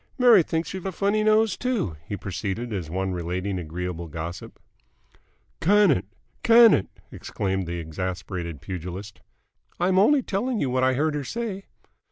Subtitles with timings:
[0.17, 4.59] Mary thinks you've a funny nose, too," he proceeded, as one relating agreeable gossip.
[5.59, 6.05] "Can it!
[6.41, 9.21] Can it!" exclaimed the exasperated pugilist.
[9.79, 11.65] "I'm only telling you what I heard her say."